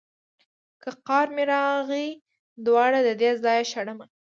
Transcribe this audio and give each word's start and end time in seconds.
که 0.81 0.89
قار 1.07 1.27
مې 1.35 1.43
راغی 1.51 2.07
دواړه 2.65 2.99
ددې 3.07 3.29
ځايه 3.43 3.63
شړمه. 3.71 4.05